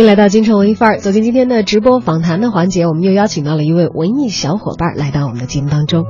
[0.00, 6.06] 欢迎来到京城文艺范儿，走进今天的直播访谈的环节，我们又邀请到了一位文艺小伙伴来到我们的节目当中。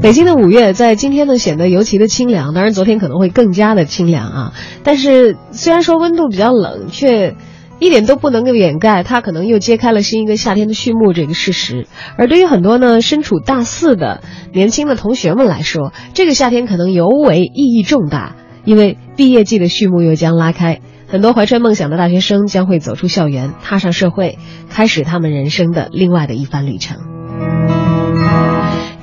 [0.00, 4.52] 北京的五月在今天呢显得尤其的清凉，当然昨天可能会更加的清凉啊。
[4.82, 7.36] 但是虽然说温度比较冷，却
[7.78, 11.86] 一点都不能够掩盖它可能又揭开了新一个夏天的序幕这个事实。
[12.16, 14.22] 而对于很多呢身处大四的
[14.54, 20.80] 年轻的同学们来说，这个夏天可能尤为意义重大，因为毕业季的序幕又将拉开。
[21.10, 24.38] 很多怀揣梦想的大学生将会走出校园，踏上社会，
[24.68, 26.98] 开始他们人生的另外的一番旅程。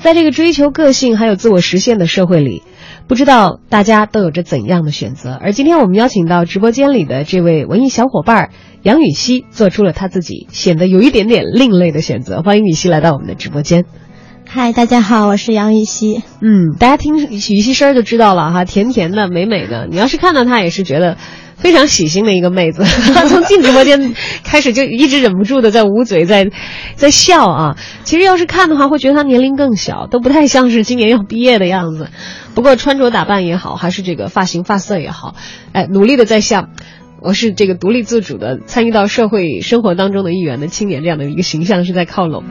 [0.02, 2.62] 在这个追求个性还有自我实现的社会里，
[3.08, 5.34] 不知道大家都有着怎样的选择。
[5.34, 8.52] 而今天我们邀请到直播间里的这位文艺小伙伴
[8.84, 12.44] 杨雨熙，做出了他自己显得有一点点另类的选择。
[12.44, 13.84] 欢迎雨熙来到我们的直播间。
[14.48, 16.22] 嗨，大家好，我是杨雨熙。
[16.40, 19.88] 嗯，大家听雨熙声儿就知道了哈，甜甜的、美美的。
[19.90, 21.18] 你要是看到她，也是觉得。
[21.66, 24.14] 非常喜庆的一个妹子，她 从进直播间
[24.44, 26.52] 开始就一直忍不住的在捂嘴，在
[26.94, 27.76] 在笑啊。
[28.04, 32.10] 其实要是看的话，会觉得她年龄更小，都不太像是今年要毕业的样子。
[32.54, 35.34] 不过穿着打扮也好，还是这个发型发色也好，
[35.74, 36.70] 哎，努力的在向
[37.20, 42.44] 我是这个独立自主的参与到社会生活当中的一员的青年这样的一个形象是在靠拢。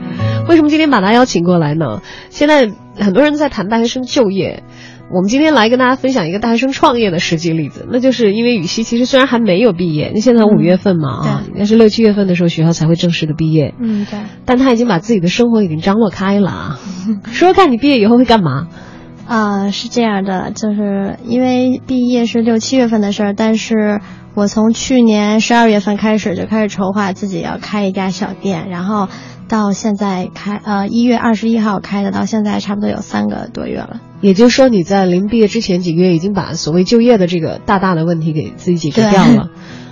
[0.49, 2.01] 为什么今天把她邀请过来呢？
[2.29, 4.63] 现在很多人在谈大学生就业。
[5.11, 16.79] 我们今天来跟大家分享一个大学生创业的实际例子，那就是因为雨熙其实虽然还没有毕业，那现在五月份嘛啊，应该是六七月份的时候学校才会正式的毕业，嗯对，但他已经把自己的生活已经张罗开了啊，
[17.31, 18.67] 说说看你毕业以后会干嘛？
[19.27, 24.01] 啊，是这样的，就是因为毕业是六七月份的事儿，但是
[24.33, 29.07] 我从去年十二月份开始就开始筹划自己要开一家小店，然后。
[29.47, 34.01] 到现在开呃一月二十一号开的，到现在差不多有三个多月了。
[34.25, 39.49] 也就是说，你在临毕业之前几个月已经把所谓就业的这个大大的问题给自己解决掉了，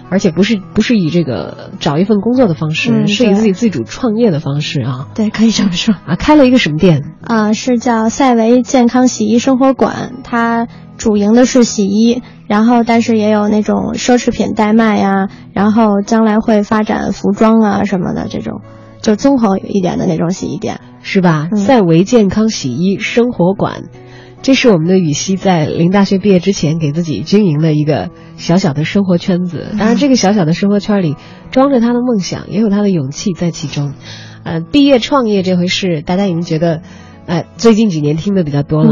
[0.09, 5.09] 而且不是不是以这个找一份工作的方式，是以自己自主创业的方式啊。
[5.13, 6.15] 对，可以这么说啊。
[6.15, 7.03] 开了一个什么店？
[7.21, 10.67] 啊，是叫赛维健康洗衣生活馆，它
[10.97, 18.61] 主营的是洗衣，然后但是也有那种奢侈品代卖呀，然后将来会发展服装啊什么的这种。
[18.99, 21.49] 就综合一点的那种洗衣店，是吧？
[21.57, 23.83] 赛维健康洗衣生活馆，
[24.43, 29.69] 这是我们的雨熙在临大学毕业之前给自己经营的一个小小的生活圈子。
[29.79, 31.15] 当然，这个小小的生活圈里
[31.49, 33.93] 装着他的梦想，也有他的勇气在其中。
[34.43, 36.81] 呃，毕业创业这回事，大家已经觉得，
[37.25, 38.91] 呃，最近几年听的比较多了。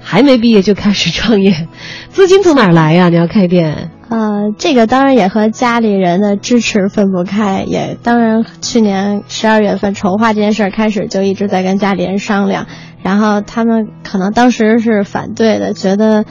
[0.00, 1.68] 还没毕业就开始创业，
[2.10, 3.08] 资金从哪儿来呀？
[3.08, 3.90] 你要开店？
[4.08, 12.66] 呃，这个当然也和家里人的支持分不开，也当然去年十二月份筹划这件事儿开始就一直在跟家里人商量，
[13.02, 16.26] 然后他们可能当时是反对的，觉得，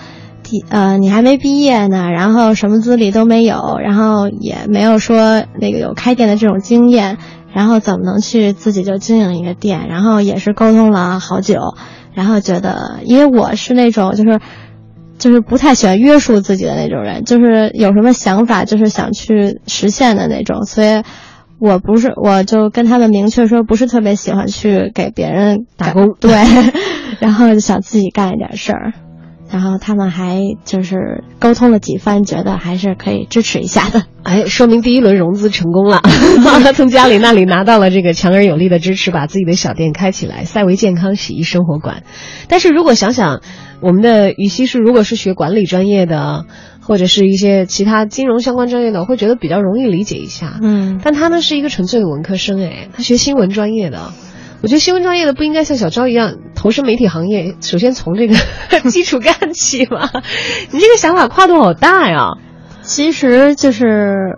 [0.69, 7.18] 呃，你还没毕业呢，然后什么资历都没有，然后也没有说那个有开店的这种经验，
[7.53, 9.88] 然后怎么能去自己就经营一个店？
[9.88, 11.75] 然后也是沟通了好久，
[12.13, 14.39] 然后觉得，因为我是那种就是。
[15.17, 21.03] 就是不太喜欢约束自己的那种人，就是有什么想法就是想去实现的那种，所以，
[21.59, 26.31] 我不是我就跟他们明确说，不是特别喜欢去给别人打工，对，
[27.22, 28.94] 然后就想自己干一点事儿，
[29.51, 34.06] 然后他们还就是沟通了几番，觉得还是可以支持一下的。
[34.23, 36.01] 哎，说明第一轮融资成功了，
[36.75, 42.03] 从家里那里拿到了这个强而有力的支持，把自己的小店开起来，赛维健康洗衣生活馆。
[42.47, 43.41] 但是如果想想。
[43.84, 46.45] 我们的雨熙是，如果是学管理专业的，
[46.81, 50.59] 或者是一些其他金融相关专业的，我会觉得比较容易理解一下。
[50.62, 54.12] 嗯，但他呢是一个纯粹的文科生，哎，他学新闻专业的，
[54.62, 58.36] 我觉得新闻专业的不应该像小昭一样投身媒体行业，首先从这个
[58.90, 60.10] 基础干起吗？
[60.72, 62.34] 你这个想法跨度好大呀！
[62.81, 64.38] 其实就是。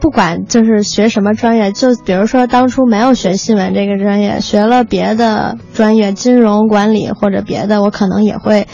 [0.00, 8.68] 不管就是学什么专业，就比如说当初没有学新闻这个专业，学了别的专业，金融管理或者别的，我可能也会，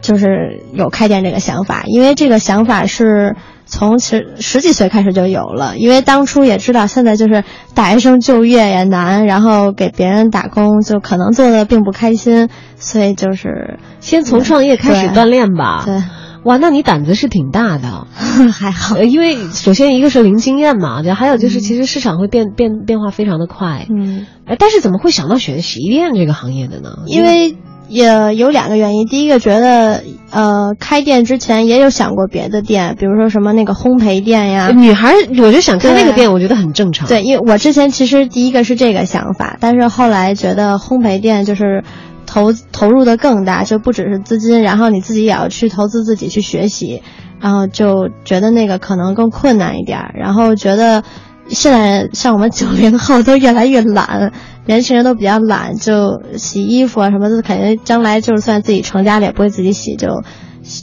[0.00, 1.82] 就是有开店这个想法。
[1.86, 3.34] 因为这个想法是
[3.70, 7.44] 从十十几岁开始就有了，因为当初也知道现在就是
[7.74, 15.84] 大学生就业也难，然后给别人打工就可能做的并不开心，所以就是先从创业开始锻炼吧。
[15.86, 16.02] 对。
[16.42, 18.06] 哇，那你胆子是挺大的，
[18.50, 26.90] 还好呃，，因为首先一个是零经验嘛，还有就是其实市场会变变变化非常的快，嗯，哎，但是怎么会想到选洗衣店这个行业的呢？
[27.06, 27.56] 因为
[27.90, 37.08] 也有两个原因，第一个觉得呃开店之前也有想过别的店，比如说什么那个烘焙店呀，女孩，我就想开那个店，我觉得很正常。
[37.08, 41.82] 对，因为我之前其实第一个是这个想法，但是后来觉得烘焙店就是
[42.26, 47.02] 投投入的更大，就不只是资金，然后你自己也要去投资自己去学习，
[47.40, 51.02] 然后就觉得那个可能更困难一点儿，然后觉得
[51.50, 54.32] 现在像我们九零后都越来越懒，
[54.66, 60.22] 年轻人都比较懒，就洗衣服啊什么的，感觉将来就算自己成家了也不会自己洗，就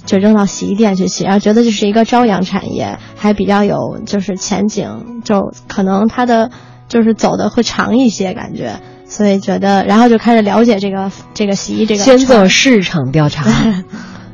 [0.06, 6.52] 就扔到洗衣店去洗，然后觉得这是一个朝阳产业，还比较有就是前景，就可能它的
[6.88, 13.50] 就是走的会长一些感觉，所以觉得，然后就开始了解这个这个洗衣这个先做市场调查，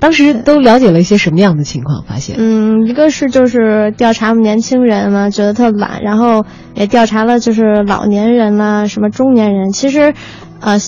[0.00, 2.04] 当时都了解了一些什么样的情况？
[2.06, 9.72] 发现，嗯，一个是就是调查我们年轻人嘛，觉得特懒，然后也调查了就是老年人啦，什么中年人。
[9.72, 10.14] 其实，
[10.60, 10.78] 呃，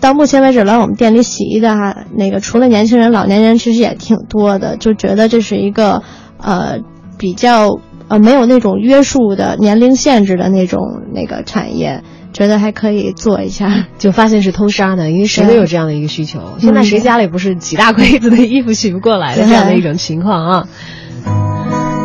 [0.00, 6.02] 到目前为止来我们店里洗衣的哈，那个除了年轻人，老年人其实也挺多的，就觉得这是一个
[6.36, 6.80] 呃
[7.18, 7.78] 比较
[8.08, 10.80] 呃没有那种约束的年龄限制的那种
[11.14, 12.02] 那个产业，
[12.38, 13.86] 觉得还可以做一下。
[13.98, 16.38] 就发现是通杀的，因为谁都有这样的一个需求。
[16.54, 20.68] 嗯现在谁家里不是几大柜子的衣服洗不过来的这样的一种情况啊？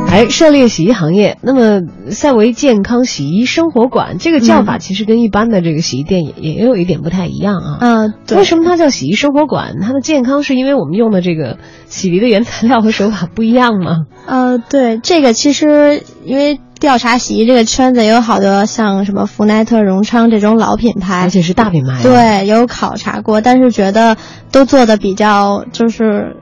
[0.09, 1.81] 哎，涉猎洗衣行业，那么
[2.11, 7.77] 赛维健康洗衣生活馆这个叫法其实跟一般的这个洗衣店也也有一点不太一样啊。
[7.81, 8.37] 嗯，对。
[8.37, 9.77] 为什么它叫洗衣生活馆？
[9.81, 11.57] 它的健康是因为我们用的这个
[11.87, 14.05] 洗涤的原材料和手法不一样吗？
[14.27, 21.99] 呃，对，这个其实因为调查洗衣这个圈子有好多像什么福奈特、荣昌这种老品牌，而且是大品牌啊。
[22.03, 24.17] 对，有考察过，但是觉得
[24.51, 26.35] 都做的比较就是。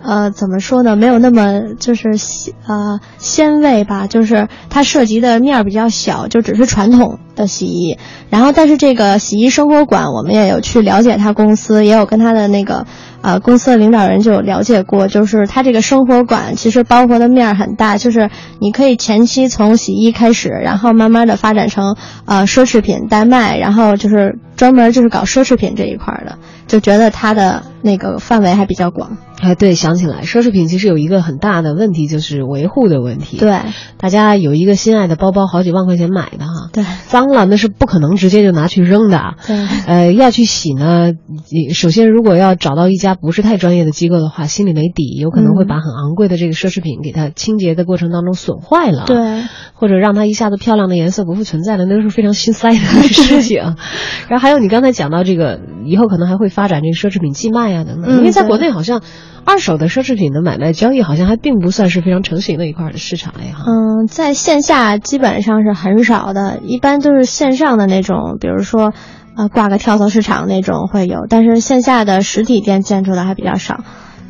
[0.00, 0.94] 呃，怎么说呢？
[0.94, 7.98] 没有那么就是鲜呃鲜味吧，就是它涉及的面儿比较小，就只是传统的洗衣。
[8.30, 12.86] 然后，但是这个洗衣生活馆，我们也有去了解他公司，也有跟他的那个
[13.22, 18.30] 呃公司的领导人就有了解过，就是他这个生活馆其实包括的面儿很大，就是
[18.60, 29.16] 你可以前期从洗衣开始，然后慢慢的发展成呃奢侈品代卖，然后就是专门就是搞奢侈品这一块的，就觉得它的那个范围还比较广。
[29.40, 33.60] 哎，对，想起来，奢侈品其实有一个很大的问题，就是维护的问题。，对
[33.96, 39.36] 大家有一个心爱的包包，好几万块钱买的哈，对脏了那是不可能直接就拿去扔的。
[39.46, 39.56] 对
[39.86, 41.12] 呃，要去洗呢，
[41.50, 49.04] 你首先如果要找到一家不是太专业的机构的话，心里没底，有可能会把很昂贵的这个奢侈品给它清洁的过程当中损坏了。。
[49.06, 49.44] 对
[49.80, 53.76] 或者让它一下子漂亮的颜色不复存在了，那都是非常心塞的事情。
[54.28, 59.02] 然后还有你刚才讲到这个，以后可能还会发展这个奢侈品寄卖啊等等，嗯因为在国内好像
[59.44, 63.56] 二手的奢侈品的买卖交易好像还并不算是非常成型的一块的市场呀。
[63.66, 68.92] 嗯，在线下基本上是很少的，一般都是线上的那种，比如说
[69.34, 73.84] 啊挂个跳蚤市场那种会有，但是线下的实体店建筑的还比较少。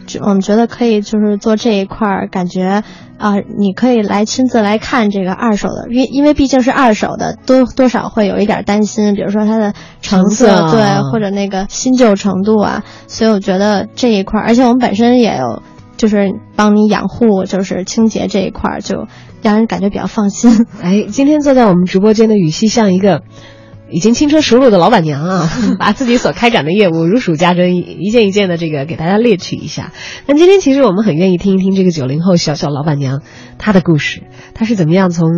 [0.09, 2.83] 就我们觉得可以就是做这一块儿，感觉
[3.19, 15.63] 啊、你可以来亲自来看这个二手的，因因为毕竟是二手的，多多少会有一点担心，比如说它的成成色啊对，或者那个新旧程度啊，所以我觉得这一块儿，而且我们本身也有。
[15.97, 19.09] 就是帮你养护，就是清洁这一块儿，就
[19.43, 20.65] 让人感觉比较放心。
[20.81, 23.23] 哎，今天坐在我们直播间的雨熙像一个
[23.91, 29.93] 已经轻车熟路的老板娘啊， 把自己所开展的业务如数家珍，一一件一件的这个给大家列举一下。
[30.27, 33.23] 那今天其实我们很愿意听一听这个九零后小小老板娘
[33.59, 34.23] 她的故事，
[34.55, 35.29] 她是怎么样从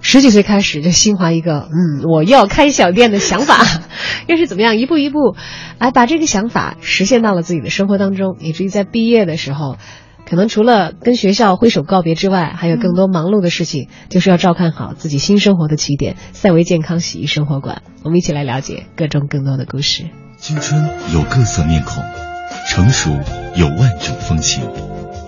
[0.00, 3.58] 十几岁开始就心怀一个嗯我要开小店的想法，
[4.28, 5.34] 又是怎么样一步一步，
[5.78, 9.76] 哎把这个想法实现到了自己的生活当中，以至于在毕业的时候。
[10.28, 17.80] 可能除了跟学校挥手告别之外，还有更多忙碌的事情，就是要照看好自己新生活的起点——赛维健康洗衣生活馆。
[18.04, 20.04] 我们一起来了解各种更多的故事。
[20.36, 22.04] 青春有各色面孔，
[22.68, 23.10] 成熟
[23.56, 24.62] 有万种风情。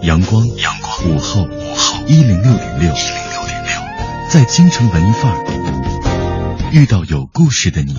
[0.03, 7.95] 阳光，阳光，午后，午后，一零六点六，一零六点六，在京城文艺范儿遇到有故事的你。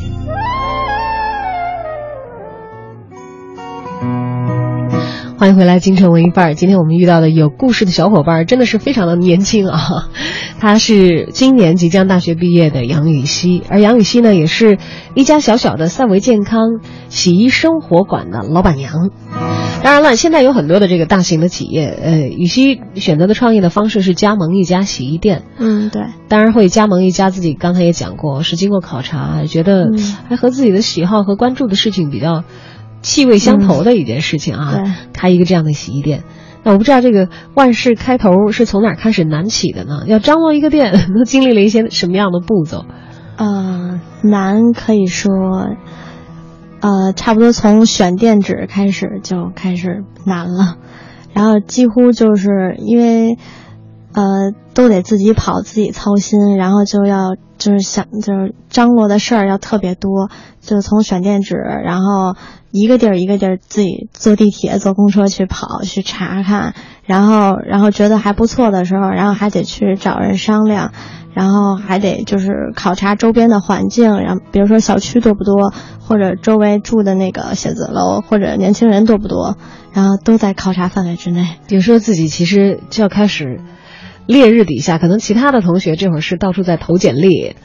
[5.42, 6.54] 欢迎回来，京城文艺范儿。
[6.54, 10.08] 今天我们遇到的有故事的小伙伴，真的是非常的年轻啊！
[10.62, 14.78] 他是今年即将大学毕业的杨雨熙，而杨雨熙呢，也是
[15.16, 19.10] 一家小小的赛维健康洗衣生活馆的老板娘。
[19.82, 25.42] 当然了，现在有很多的这个大型的企业，呃，雨熙选择的创业的方式是加盟一家洗衣店。
[25.58, 29.98] 嗯，对，当然会加盟一家自己刚才也讲过，是经过考察，觉得嗯
[30.30, 32.44] 还和自己的喜好和关注的事情比较
[33.02, 36.24] 气味相投的一件事情啊，嗯开一个这样的洗衣店。
[36.64, 40.04] 那我不知道这个万事开头是从哪开始难起的呢？
[40.06, 42.86] 要张罗一个店， 都经历了一些什么样的步骤？
[43.38, 45.32] 呃，难可以说，
[46.82, 50.78] 呃，差不多从选店址开始就开始难了，
[51.34, 53.38] 然后几乎就是因为，
[54.14, 62.36] 呃，都得自己跑，自己操心，然后就要就是想就是张罗的事儿要特别多，就从选店址，然后
[62.72, 70.92] 一个地儿一个地儿自己坐地铁、坐公车去跑去查看，然后然后觉得还不错的时候，然后还得去找人商量。
[71.34, 79.56] 然后还得就是考察周边的环境，然后比如说小区多不多，或者周围住的那个写字楼或者年轻人多不多，
[79.94, 81.48] 然后都在考察范围之内。
[81.70, 83.62] 比如说自己其实就要开始
[84.32, 87.56] 烈日底下，可能其他的同学这会儿是到处在投简历，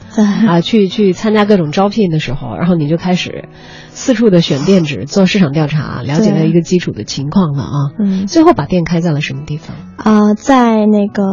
[0.47, 3.49] 啊，去去参加各种招聘的时候，然后你就开始
[3.89, 7.77] 四处的选店址，做市场调查，了解了一个基础的情况了啊。
[7.99, 9.75] 嗯，最后把店开在了什么地方？
[9.97, 11.23] 啊，在那个。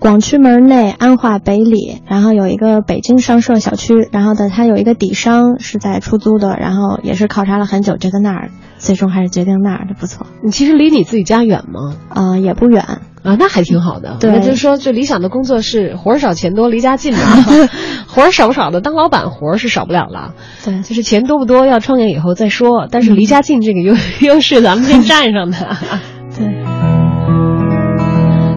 [0.00, 10.26] 广渠门内安化北里，然后有一个北京商社小区，然后的它有一个底商是在出租的，然后也是考察了很久，觉得那儿最终还是决定那儿的不错。
[10.42, 11.96] 你其实离你自己家远吗？
[12.08, 12.82] 啊，也不远
[13.22, 14.16] 啊，那还挺好的。
[14.18, 17.20] 对，那就是说，最理想的工作是活少钱多，离家近嘛。
[18.08, 20.32] 活少不少的，当老板活是少不了了。
[20.64, 25.76] 对，就是钱多不多要创业以后再说，但是离家近这个优优势咱们先占上的。
[26.34, 27.59] 对。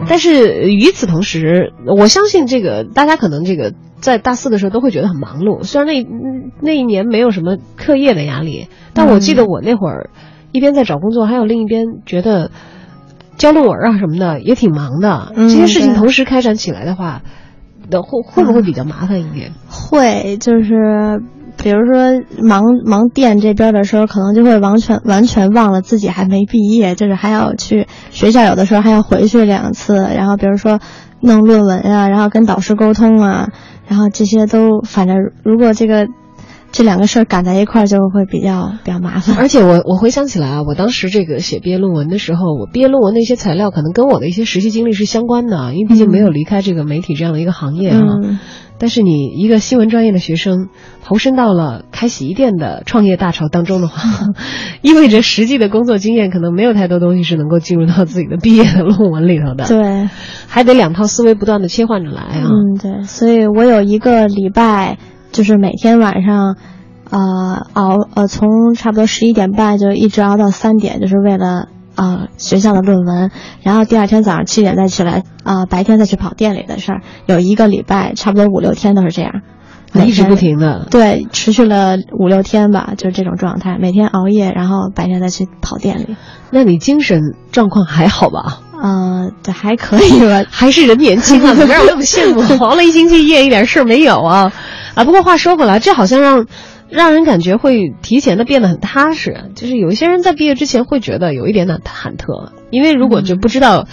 [0.08, 5.64] 但是与此同时，我相信这个大家可能这个在大四的时候都会觉得很忙碌。
[5.64, 6.06] 虽然那
[6.62, 10.10] 那一年没有什么课业的压力，但我记得我那会儿
[10.52, 12.52] 一边在找工作，还有另一边觉得
[13.38, 15.32] 交论文啊什么的也挺忙的。
[15.36, 17.22] 这些事情同时开展起来的话，
[17.90, 19.52] 的会会不会比较麻烦一点？
[19.68, 21.22] 会，就是。
[21.58, 29.96] 比如说忙忙店这边的时候，可能就会完全完全忘了自己还没毕业，就是还要去学校，有的时候还要回去两次。
[29.96, 30.80] 然后比如说
[31.22, 33.50] 弄论文啊，然后跟导师沟通啊，
[33.88, 36.08] 然后这些都反正如果这个
[36.74, 39.38] 这两个事儿赶在一块儿，就会比较比较麻烦。
[39.38, 48.02] 而且我我回想起来啊，我当时这个写毕业论文的时候，我毕业论文的一些材料可能跟我的一些实习经历是相关的，因为毕竟没有离开这个媒体这样的一个行业啊。
[48.80, 50.68] 但是你一个新闻专业的学生
[51.04, 54.02] 投身到了开洗衣店的创业大潮当中的话，
[54.82, 59.66] 意味着实际的工作经验可能没有太多东西是能够进入到自己的毕业的论文里头的。
[59.68, 60.10] 对，
[60.48, 62.50] 还得两套思维不断的切换着来啊。
[62.50, 64.98] 嗯，对，所以我有一个礼拜，
[65.34, 66.56] 就是每天晚上，
[67.10, 71.68] 呃，熬呃从差不多十一点半就一直熬到三点，就是为了。
[71.96, 73.30] 啊，学校的论文，
[73.62, 79.44] 然后第二天早上七点再起来，啊，白天再去跑店里的事儿，有一个礼拜，差不多五六天都是这样，
[80.04, 86.16] 一直不停的，对，持续了五六天吧，就是这种状态，每天熬夜，然后白天再去跑店里。
[86.50, 88.62] 那你精神状况还好吧？
[88.86, 92.42] 嗯，对，还可以吧， 还是人年轻啊， 怎么让我那么羡慕？
[92.58, 94.52] 黄了一星期夜，一点事儿没有啊？
[94.94, 96.46] 啊，不过话说回来，这好像让。
[96.90, 103.88] 让人感觉会提前的变得很踏实，就是有一些人在毕业之前会觉得有一点点忐忑，因为如果就不知道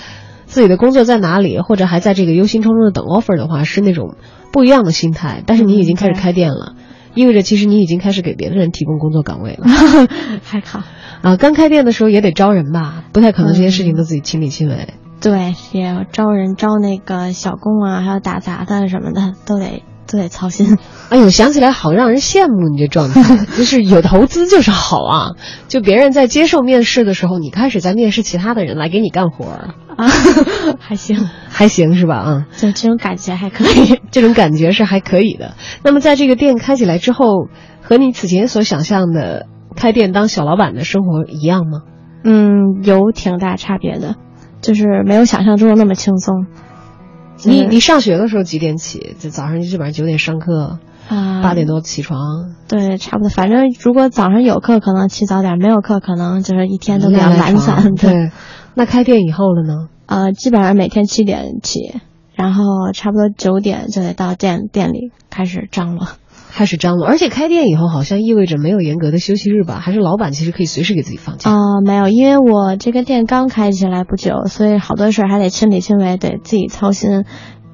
[0.44, 4.16] 自己的工作在哪里，或者还在这个忧心忡忡的等 offer 的话，是那种
[4.52, 5.42] 不一样的心态。
[5.46, 6.74] 但是你已经开始开店了，
[7.14, 9.66] 意味着其实你已经开始给别的人提供工作岗位了，
[10.44, 10.82] 还好
[11.22, 11.36] 啊。
[11.36, 14.94] 刚开店的时候也得招人吧，不太可能这些事情都自己亲力亲为。
[15.20, 19.82] 对，也要招人，招那个小工啊，还有打杂的什么的 都得。
[20.06, 20.76] 都得，操心。
[21.08, 25.30] 哎呦，想起来好让人羡慕你这状态， 就是有投资就是好啊。
[25.68, 30.08] 就别人在接受面试的时候，你开始在面试其他的人来给你干活儿啊，
[30.80, 32.16] 还行，还行是吧？
[32.16, 35.54] 啊，就这种感觉还可以，这种感觉是还可以的。
[35.84, 37.46] 那么在这个店开起来之后，
[37.80, 39.46] 和你此前所想象的
[39.80, 41.80] 开店当小老板的生活一样吗？
[42.22, 44.16] 嗯，有挺大差别的，
[44.60, 46.46] 就是没有想象中的那么轻松。
[47.46, 49.16] 你你上学的时候几点起？
[49.18, 52.18] 就早上基本上九点上课，啊，八点多起床。
[52.68, 53.30] 对，差不多。
[53.30, 57.94] 反正如果早上有课，可能起早点；没有课，可能就是一天都比较懒散。
[57.94, 58.30] 对。
[58.74, 59.88] 那开店以后了呢？
[60.04, 62.00] 呃，基本上每天七点起，
[62.34, 66.06] 然后差不多九点就得到店店里开始张罗。
[66.50, 69.80] 开始张罗，而且开店以后好像意味着没有严格的休息日吧？
[69.80, 71.50] 还是老板其实可以随时给自己放假？
[71.50, 77.24] 啊，没有，因为我这个店刚开起来不久，所以好多事儿还得亲力亲为，得自己操心。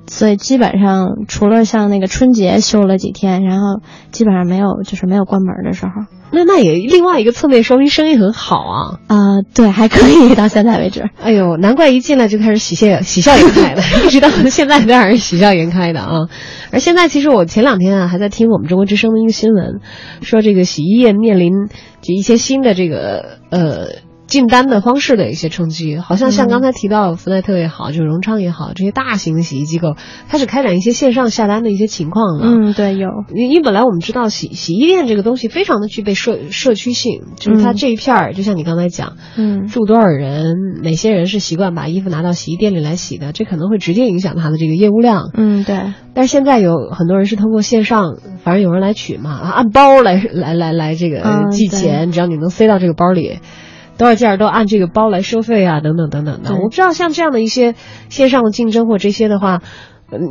[0.06, 3.80] 所以基本上除了像那个春节休了几天，然后
[4.12, 5.92] 基本上没有就是没有关门的时候。
[6.32, 8.98] 那那也另外一个侧面说明生意很好啊。
[9.06, 9.16] 啊，
[9.54, 11.08] 对，还可以到现在为止。
[11.22, 16.28] 哎呦，难怪一进来就开始喜笑喜笑颜开的， 一直到现在都还是喜笑颜开的啊。
[16.72, 19.80] 而现在其实我前两天啊还在听我们中国之声的一个新闻，
[20.22, 21.52] 说这个洗衣液面临
[22.00, 24.05] 就一些新的这个呃。
[24.26, 29.96] 进单的方式的一些冲击，好像像刚才提到福奈特也好，就是荣昌也好，这些大型的洗衣机构
[30.28, 32.44] 开始开展一些线上下单的一些情况了。
[32.46, 33.08] 嗯，对，有。
[33.34, 45.30] 因因为本来我们知道洗洗衣店这个东西非常的具备社社区性，就是它这一片儿，就像你刚才讲，嗯，住多少人，哪些人是习惯把衣服拿到洗衣店里来洗的，这可能会直接影响它的这个业务量。
[45.34, 45.94] 嗯，对。
[46.14, 53.38] 但是现在有很多人是通过线上，反正有人来取嘛，按包来来来来这个寄钱，只要你能塞到这个包里。
[53.98, 56.54] 多少件都按这个包来收费啊，等等等等的。
[56.54, 57.74] 我不知道像这样的一些
[58.08, 59.62] 线上的竞争或这些的话，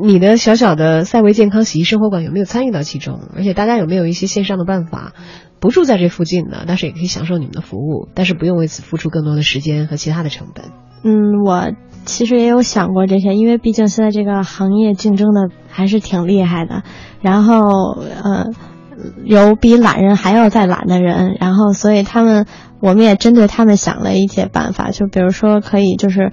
[0.01, 3.19] 你的小小的赛维健康洗衣生活馆有没有参与到其中？
[3.35, 5.13] 而且大家有没有一些线上的办法，
[5.59, 10.65] 不住在这附近的，但是也可以享受你们的服务，但是不用为此付出更多的时间和其他的成本。
[11.03, 11.71] 嗯，我
[12.05, 16.83] 其实也有想过这些，因为毕竟现在这个行业竞争的还是挺厉害的。
[17.21, 18.47] 然后，呃，
[19.23, 22.45] 有比懒人还要再懒的人，然后所以他们。
[22.81, 26.31] 我们也针对他们想了一些办法，就比如说可以就是，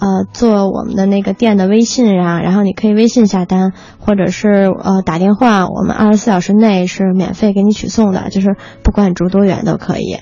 [0.00, 4.48] 呃，做我们的那个店的微信啊，然后你可以微信下单，或者是
[4.82, 10.16] 呃打电话，我们二十四小时内是免费给你取送的，就是不管你住多远都可以，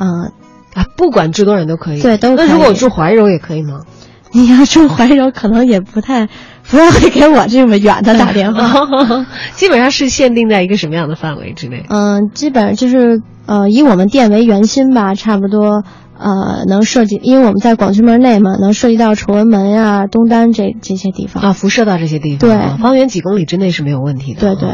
[0.00, 0.32] 嗯，
[0.74, 2.48] 啊，不管住多远都可以，对，都可以。
[2.48, 3.82] 那如果我住怀柔也可以吗？
[4.32, 6.28] 你要住怀柔，可能也不太
[6.70, 11.84] 不要会给我这么远的打电话， 基本上是限定在一个什么样的范围之内？
[11.88, 13.22] 嗯，基本上就是。
[13.46, 15.82] 呃，以我们店为圆心吧，差不多，
[16.16, 24.40] 呃，能涉及，因为我们在广渠门内嘛，能涉及到崇文门呀、东单这这些地方啊，辐射到这些地方，对，方圆几公里之内是没有问题的。
[24.40, 24.68] 对对，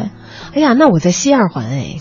[0.54, 1.96] 哎呀，那我在西二环哎，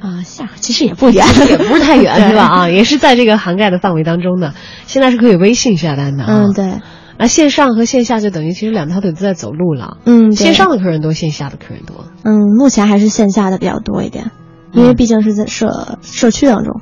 [0.00, 2.44] 啊，下其实也不远， 也不是太远，是吧？
[2.48, 4.54] 啊，也是在这个涵盖的范围当中的。
[4.86, 6.80] 现在是可以微信下单的，嗯，对。
[7.18, 14.30] 那线上和线下就等于其实两条腿都在走路了，嗯，线上的客人多，线下的客人多，嗯，目前还是线下的比较多一点，
[14.72, 16.80] 因为毕竟是在社社区当中。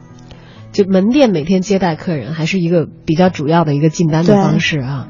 [0.73, 5.07] 就门店每天接待客人，还是一个比较主要的一个进单的方式啊。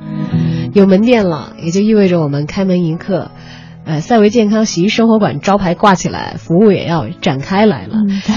[0.73, 3.31] 有门店了，也就意味着我们开门迎客。
[3.85, 7.95] 呃，赛维健康洗衣生活馆招牌挂起来，服务也要展开来了。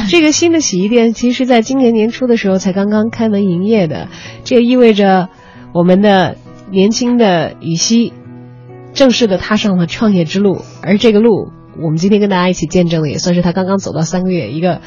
[0.07, 4.07] 这个新的洗衣店，其实在今年年初的时候才刚刚开门营业的，
[4.43, 5.29] 这也意味着
[5.73, 6.37] 我们的
[6.71, 8.13] 年轻的羽西
[8.93, 10.61] 正式的踏上了创业之路。
[10.81, 11.51] 而这个路，
[11.81, 14.81] 我们今天跟大家一起见证的，也算是他刚刚走到三个月一个。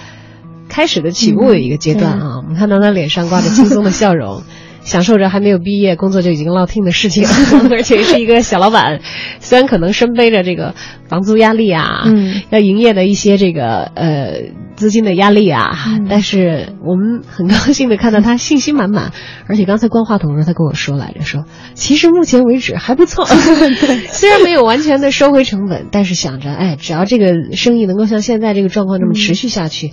[0.70, 4.42] 开始的起步的一个阶段啊，我们看到他脸上挂着轻松的笑容，
[4.88, 7.26] 享受着还没有毕业工作就已经落听的事情，
[7.70, 9.00] 而且是一个小老板，
[9.38, 10.74] 虽然可能身背着这个
[11.08, 14.32] 房租压力啊，嗯，要营业的一些这个呃
[14.76, 15.76] 资金的压力啊，
[16.08, 19.12] 但是我们很高兴的看到他信心满满，
[19.46, 23.26] 而且刚才关话筒的时候他跟我说来着，说其实目前为止还不错，
[24.08, 29.92] 虽然没有完全的收回成本，但是想着哎，只要这个生意能够像现在这个状况这么持续下去。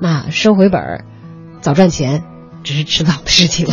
[0.00, 1.04] 那收回本儿，
[1.62, 2.22] 早赚钱，
[2.62, 3.72] 只是迟早的事情了。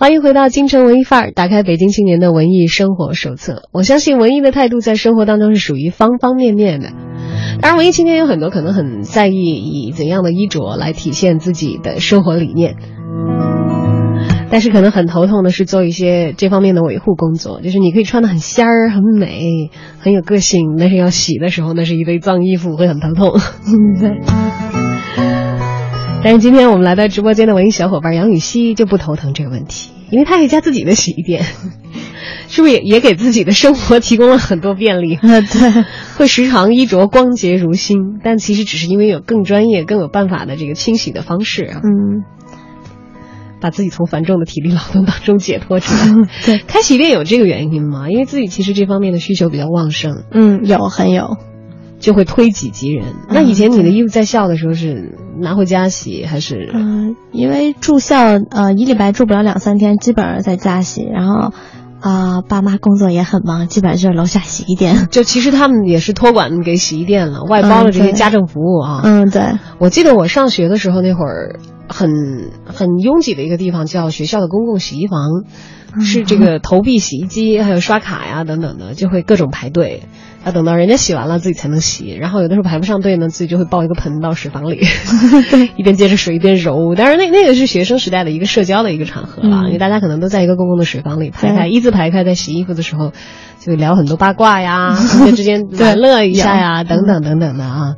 [0.00, 3.68] 欢迎回到京城文艺范儿，打开北京青年的文艺生活手册。
[3.70, 6.88] 我相信文艺的态度在生活当中是属于方方面面的。
[7.60, 12.76] 当然，文艺青年有很多可能很在意以怎样的衣着来体现自己的生活理念，
[14.50, 17.60] 但是可能很头痛的是做一些这方面的维护工作。
[17.60, 23.38] 就是你可以穿的很仙儿、很美、很有个性，但是要洗的时候那是一堆脏衣服，会很头痛。
[26.22, 31.44] 但是今天我们来到直播间的文艺小伙伴杨雨熙就不头疼这个问题，因为她有家自己的洗衣店，
[32.48, 35.14] 是不是也也给自己的生活提供了很多便利？
[35.14, 35.84] 啊，对，
[36.18, 42.22] 会时常衣着光洁如新，但其实只是因为有更专业、更有办法的这个清洗的方式啊，嗯，
[43.62, 46.28] 把自己从繁重的体力劳动当中解脱出来。
[46.44, 48.10] 对，开洗衣店有这个原因吗？
[48.10, 51.38] 因为自己其实这方面的需求比较旺盛，嗯，有很有。
[52.00, 53.14] 就会推己及人。
[53.28, 56.70] 那以前你的衣服在校的时候是拿回家洗还是？
[56.74, 61.02] 嗯，因为住校，呃，一礼拜住不了两三天，基本上在家洗。
[61.04, 61.52] 然后，
[62.00, 65.06] 啊，爸妈工作也很忙，基本上就是楼下洗衣店。
[65.12, 69.02] 就其实他们也是托管给洗衣店了，外包了这些家政服务啊。
[69.04, 69.42] 嗯，对。
[69.78, 72.10] 我记得我上学的时候那会儿，很
[72.64, 80.04] 很拥挤的一个地方叫学校的公共洗衣房，是这个投币洗衣机，还有刷卡呀等等的，就会各种排队。
[80.44, 82.16] 要等到人家洗完了，自己才能洗。
[82.18, 84.80] 然后有的时候排不上队呢，自己就会抱一个盆到水房里，
[85.76, 86.94] 一边接着水一边揉。
[86.94, 93.12] 当然，那那个是学生时代的一个社交的一个场合了，因为大家可能都在一个公共的水房里排开，一字排开，在洗衣服的时候，
[93.58, 97.94] 就聊很多八卦呀， 同学之间玩乐一下呀，等等等等的啊。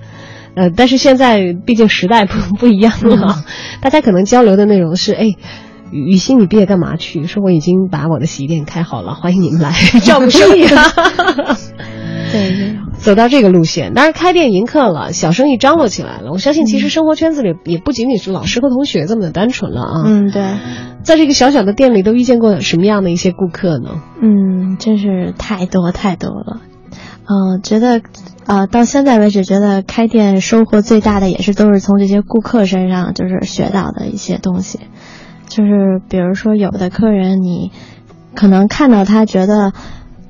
[0.55, 3.45] 呃，但是现在毕竟时代不不一样了，
[3.81, 5.27] 大家可能交流的内容是：哎，
[5.93, 7.25] 雨欣，你毕业干嘛去？
[7.27, 10.67] 说我已经把我的洗衣店开好了，欢迎你们来照顾生意。
[12.33, 16.33] 对，走到这个路线，当然开店迎客了，小生意张罗起来了。
[16.33, 20.03] 我相信，其实生活圈子里也不仅仅是老师和同学这么的单纯了啊。
[20.07, 20.43] 嗯，对，
[21.03, 24.01] 在这个小小的店里，都遇见过什么样的一些顾客呢？
[24.21, 26.63] 嗯，真是太多太多了。
[27.25, 28.01] 嗯，觉得，
[28.47, 34.81] 呃，到现在为止，觉得开店收获最大的也是都是从这些顾客身上就是学到的一些东西。
[35.49, 37.73] 就是比如说，有的客人你
[38.35, 39.73] 可能看到他觉得。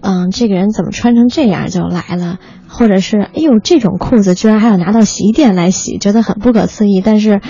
[0.02, 2.38] 嗯，这个人怎么穿成这样就来了？
[2.68, 7.00] 或者是，哎呦，这种裤子居然还要拿到洗衣店来洗，觉得很不可思议。
[7.04, 7.40] 但是，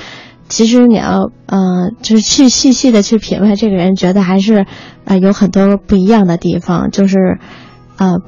[0.49, 4.67] 其实你要，嗯，就是去细细的去品味这个人，觉得还是，
[5.05, 6.91] 呃，有很多不一样的地方。
[6.91, 7.17] 就是，
[7.97, 8.19] 呃，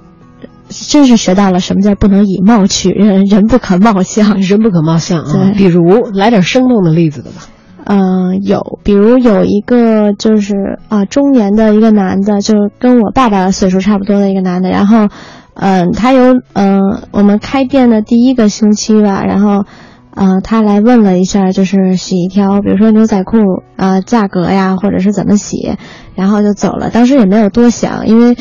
[0.68, 5.52] 真是学到了什么叫不能以貌取人，人不可貌相，人不可貌相啊。
[5.56, 5.82] 比如，
[6.14, 7.42] 来点生动的例子的吧。
[7.87, 15.09] 嗯，有，比如有一个就是啊，中年的一个男的，就跟我爸爸岁数差不多的一个男的，然后，
[15.53, 19.66] 嗯，他有嗯，我们开店的第一个星期吧，然后，
[20.14, 23.37] 嗯，他来问了一下，就是洗一条，比如说牛仔裤
[23.77, 25.77] 啊，价格呀，或者是怎么洗，
[26.14, 26.88] 然后就走了。
[26.88, 28.35] 当时也没有多想，因为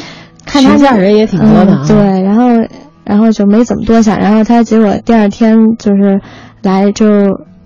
[0.46, 2.48] 看他家人也挺多的，对，然后，
[3.04, 6.22] 然后就没怎么多想，然后他结果第二天就是
[6.62, 7.06] 来就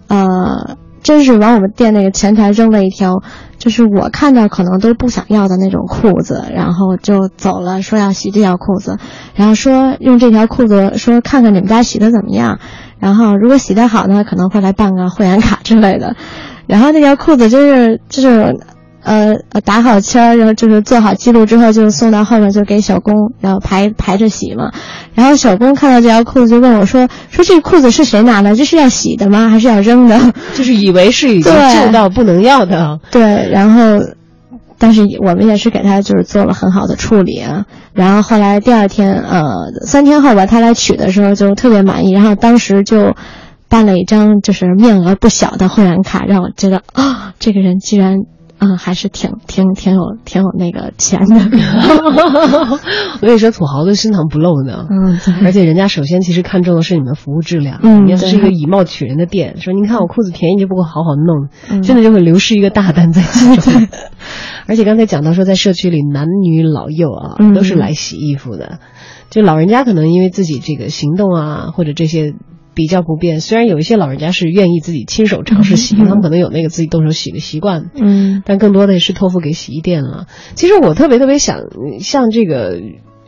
[0.07, 0.75] 呃。
[1.07, 3.23] 真是往我们店那个前台扔了一条，
[3.57, 8.97] 就是我看到可能都不想要的那种裤子，然后就走了，说要洗这条裤子，
[9.33, 12.59] 然后说用这条裤子，说看看你们家洗的怎么样，
[12.99, 16.17] 然后如果洗的好呢，可能会来办个会员卡之类的，
[16.67, 18.59] 然后那条裤子就是就是。
[19.07, 24.71] 呃打好签儿，然后就是做好记录之后，就送到后面，就给小工，然后排排着洗嘛。
[25.15, 28.53] 然后小工看到这条裤子，就问我说：“说这个裤子是谁拿的？
[28.55, 29.47] 这是要洗的吗？
[29.49, 30.19] 还是要扔的？”
[30.53, 32.99] 就是以为是已经旧到不能要的。
[33.09, 33.99] 对，然后，
[34.77, 37.65] 但是我们也是给他就是做了很好的处理啊。
[37.93, 39.43] 然后后来第二天，呃，
[39.85, 43.15] 三天后吧，他来取的时候就特别满意，然后当时就
[43.69, 48.17] 办了一张就是面额不小的会员卡，让我觉得啊，这个人居然。
[48.59, 51.35] 嗯，还是挺挺挺有挺有那个钱的。
[53.21, 54.87] 我跟你说，土豪的深藏不露的。
[54.89, 57.79] 嗯，而且人家首先其实看重的是你们服务质量。
[57.83, 63.87] 嗯，要是一个以貌取人的店，说你看我裤子便宜就不够好好弄，真的就会流失一个大单在其中。
[64.67, 68.79] 而且刚才讲到说，在社区里男女老幼啊，都是来洗衣服的。
[69.29, 72.33] 就老人家可能因为自己这个行动啊，或者这些。
[72.77, 80.27] 比较不便，虽然有一些老人家是愿意自己亲手尝试洗，他们可能有那个自己动手洗的习惯，嗯，但更多的也是托付给洗衣店了。
[80.53, 81.57] 其实我特别特别想
[81.99, 82.77] 向这个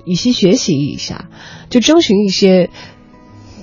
[0.05, 1.29] 雨熙学习一下，
[1.71, 2.69] 就征询一些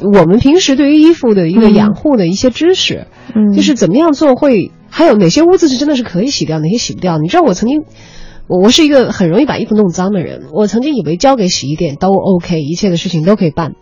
[0.01, 7.17] 我们平时对于衣服的一个养护的一些知识，嗯，就是怎么样做会，还有哪些污渍是真的是可以洗掉，哪些洗不掉？
[7.19, 7.85] 你知道我曾经
[8.49, 13.73] 我我是一个很容易把衣服弄脏的人，我曾经以为交给洗衣店都 OK，一切的事情都可以办，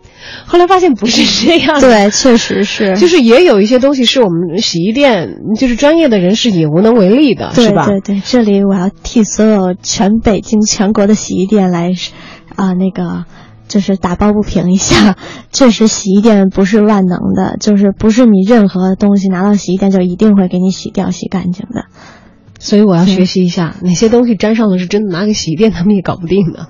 [0.45, 1.79] 后来发现不是这样。
[1.81, 7.85] 对，确实是，就是也有一些东西是我们洗衣店就是专业的人士也无能为力的，是吧？
[7.87, 11.91] 对对，这里我要替所有全北京全国的洗衣店来
[12.55, 13.25] 啊那个。
[13.67, 15.17] 就是打抱不平一下，
[15.51, 21.85] 确实洗衣店不是万能的，就是不是你任何东西拿到洗衣店就一定会给你洗掉、洗干净的。
[22.59, 26.67] 所以我要学习一下，哪些东西粘上了是真的，拿个洗衣店他们也搞不定的。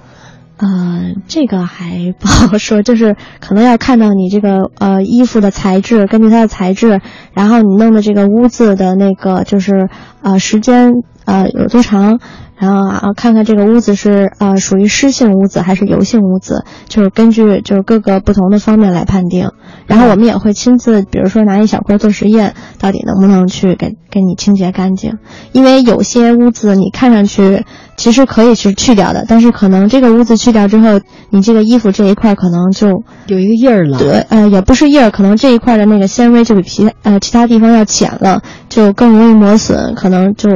[0.58, 7.02] 呃，这个还不好说，就是可能要看到你这个呃衣服的材质，根据它的材质，
[7.34, 9.90] 然后你弄的这个污渍的那个就是
[10.22, 10.92] 呃时间
[11.26, 12.20] 呃有多长。
[12.58, 19.50] 然后啊，看看这个屋子是呃属于湿性屋子还是油性屋子，就是根据就是各个不同的方面来判定。
[19.88, 25.18] 然后我们也会亲自，比如说拿一小块做实验，到底能不能去给给你清洁干净？
[25.52, 27.66] 因为有些屋子你看上去
[27.98, 34.00] 其实可以去去掉的，但是可能这个屋子去掉之后，你这个衣服这一块可能就有一个印儿了。
[34.00, 40.50] 对，呃，也不是印儿，可能这一块的那个纤维就比其呃其他地方要浅了，就更容易磨损，可能就。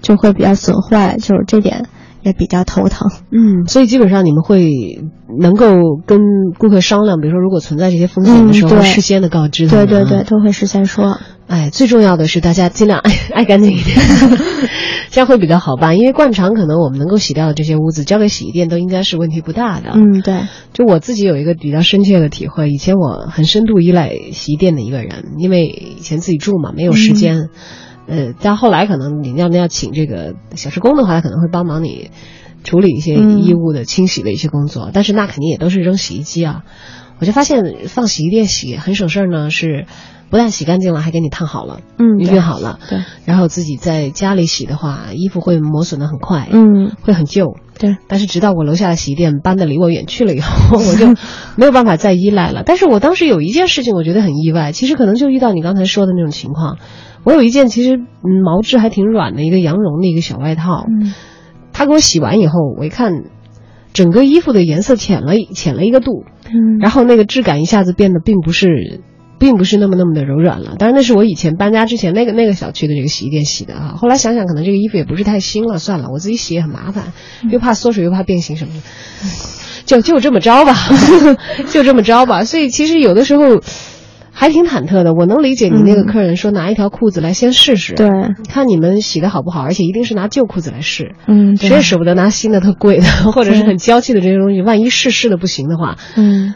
[0.00, 1.86] 就会比较损坏，就是这点
[2.22, 3.08] 也比较头疼。
[3.30, 5.00] 嗯，所以基本上你们会
[5.40, 6.20] 能够跟
[6.58, 9.86] 顾客商量，比如说如果存在这些风险的时候，事先的告知他们。
[9.86, 11.18] 对对对，都会事先说。
[11.46, 13.96] 哎，最重要的是大家尽量爱爱干净一点，
[15.10, 15.98] 这样会比较好办。
[15.98, 19.90] 因为灌肠可能我们能够洗掉的这些污渍，交给洗衣店都应该是问题不大的。
[19.94, 20.42] 嗯，对。
[20.72, 27.48] 就我自己有一个比较深切的体会，以前我很深度依赖洗衣店的一个人，因为以前自己住嘛，没有时间。
[28.10, 32.10] 呃，但后来可能你要不要请这个小时工的话，他可能会帮忙你
[32.64, 36.64] 处理一些衣物的清洗的一些工作，但是那肯定也都是扔洗衣机啊。
[37.20, 39.84] 我就发现放洗衣店洗很省事儿呢，是
[40.30, 42.98] 不但洗干净了，还给你烫好了，嗯，熨好了，对。
[43.26, 47.96] 然后自己在家里洗的话，衣服会磨损的很快，嗯，会很旧，对。
[48.08, 51.08] 但是直到我楼下的洗衣店搬的离我远去了以后， 我就
[51.56, 52.62] 没有办法再依赖了。
[52.64, 56.78] 但是我当时有一件事情，我觉得很意外，其实可能就遇到你刚才说的那种情况。
[57.24, 57.98] 我有一件其实
[58.44, 60.86] 毛质还挺软的一个羊绒的一个小外套，
[61.72, 63.24] 他给我洗完以后，我一看，
[63.92, 66.24] 整个衣服的颜色浅了浅了一个度，
[66.80, 69.00] 然后那个质感一下子变得并不是，
[69.38, 70.76] 并不是那么那么的柔软了。
[70.78, 73.94] 当然那是我以前搬家之前那个那个小区的这个洗衣店洗的哈。
[73.96, 77.12] 后来想想可能这个衣服也不是太新了，算了，我自己洗也很麻烦，
[77.50, 78.80] 又怕缩水又怕变形什么的，
[79.84, 80.74] 就就这么着吧，
[81.70, 82.44] 就这么着吧。
[82.44, 83.60] 所以其实有的时候。
[84.32, 88.08] 还挺忐忑的，我能理解你那个客人说拿一条裤子来先试试，对，
[88.48, 96.54] 看你们洗的好不好，而且一定是拿旧裤子来试，嗯，谁也舍不得拿新的特贵的 或者是很娇气的这些东西，万一试试的不行的话，嗯，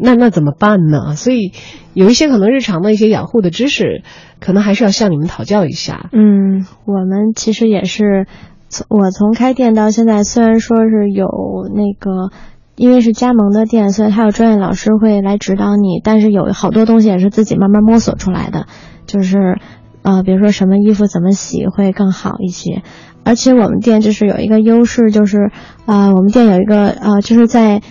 [0.00, 1.14] 那那怎么办呢？
[1.16, 1.52] 所以
[1.92, 4.02] 有一些可能日常的一些养护的知识，
[4.40, 6.08] 可能还是要向你们讨教一下。
[6.12, 8.26] 嗯，我们其实也是，
[8.68, 11.26] 从我从开店到现在，虽然说是有
[11.74, 12.30] 那个。
[12.76, 16.00] 因为是加盟的店，所以他有专业老师会来指导你。
[16.04, 18.66] 但是有好多东西也是自己慢慢摸索出来的，
[19.06, 19.58] 就是，
[20.02, 22.82] 呃，比如说什么衣服怎么洗会更好一些。
[23.24, 25.50] 而且我们店就是有一个优势，就是，
[25.86, 27.82] 啊，我们店有一个，呃，就是在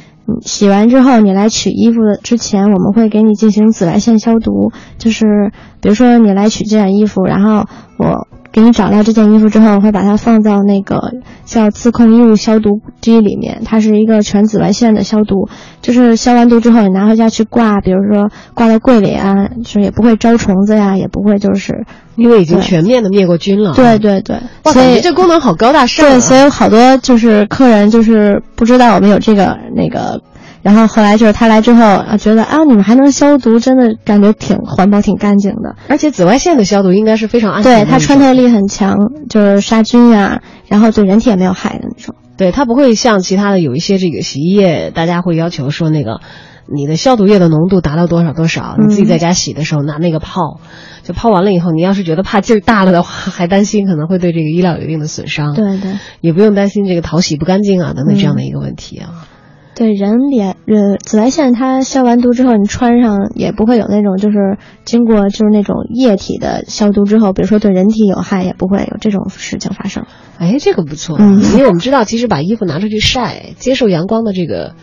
[0.41, 4.71] 洗完之后你来取衣服之前，我们会给你进行紫外线消毒。
[4.97, 7.65] 就是，比如说你来取这件衣服，然后
[7.97, 8.27] 我。
[8.55, 11.11] 给你找到这件衣服之后，我会把它放到那个
[11.43, 15.49] 叫自控衣物消毒机里面，它是一个全紫外线的消毒，
[15.81, 23.73] 就是消完毒之后你拿回家去挂，比如说挂到柜里啊，就是也不会招虫子呀，也不会就是 因为已经全面的灭过菌了。
[23.73, 24.39] 对对对，
[24.71, 26.09] 所以这功能好高大上。
[26.09, 30.21] 对，所以好多就是客人就是不知道我们有这个那个。
[30.65, 35.75] 然后后来就是他来之后啊，觉得啊，你们还能消毒，真的感觉挺环保、挺干净的。
[35.89, 37.85] 而且紫外线的消毒应该是非常安全的。
[37.85, 38.97] 对，它穿透力很强，
[39.29, 42.15] 就是杀菌呀，然后对人体也没有害的那种。
[42.35, 46.19] 对，它不会像其他的有一些这个洗衣液，大家会要求说那个
[46.67, 50.59] 你的消毒液的浓度达到多少多少，你自己在家洗的时候拿那个泡，
[51.03, 55.53] 就泡完了以后，你要是觉得怕劲儿大了的话，还担心可能会对这个衣料有一定的损伤。
[55.53, 59.27] 对对，也不用担心这个淘洗不干净啊等等这样的一个问题啊。
[59.75, 70.05] 对人脸，呃，紫外线它消完毒之后，你穿上也不会有那种就是经过就是那种液体的消毒之后，比如说对人体有害，也不会有这种事情发生。
[70.37, 74.75] 哎，这个不错，嗯，因为我们知道，其实把衣服拿出去晒，接受阳光的这个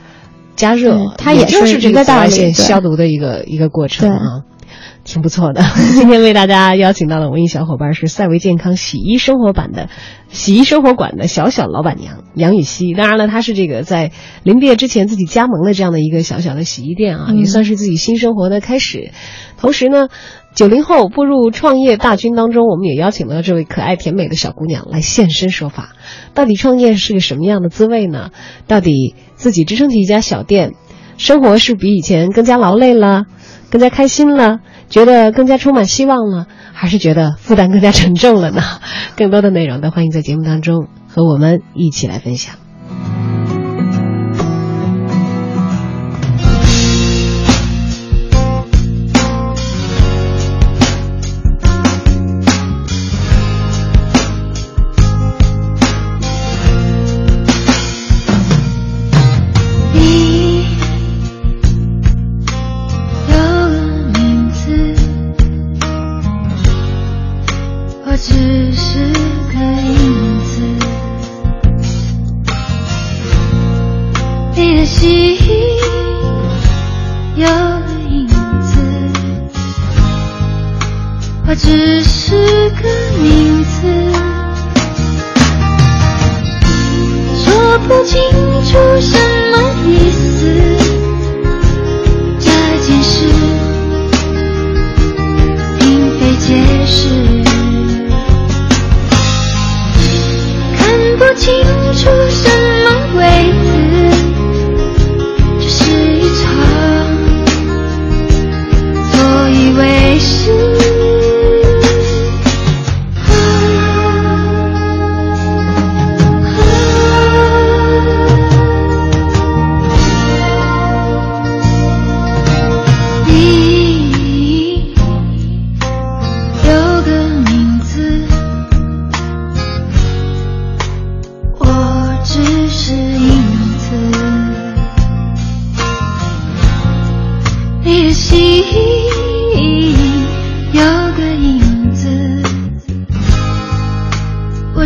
[0.56, 4.42] 加热，它也是这个紫外线消毒的一个一个过程啊。
[5.04, 5.62] 挺不错的。
[5.94, 9.88] 今天为大家邀请到的文艺小伙伴是赛维健康洗衣生活版的
[10.28, 12.94] 洗衣生活馆的小小老板娘杨雨熙。
[12.94, 19.10] 当然了，她是这个在临毕业之前自己加盟了这样的一个小小的洗衣店啊，也算是自己新生活的开始。
[19.58, 20.08] 同时呢，
[20.54, 25.90] 九零后步入创业大军当中，我们也邀请了这位可爱甜美的小姑娘来现身说法。
[26.34, 28.30] 到底创业是个什么样的滋味呢？
[28.66, 30.72] 到底自己支撑起一家小店，
[31.16, 33.24] 生活是比以前更加劳累了，
[33.72, 38.60] 更加开心了，觉得更加充满希望了，还是觉得负担更加沉重了呢？
[39.16, 42.56] 更多的内容都欢迎在节目当中和我们一起来分享。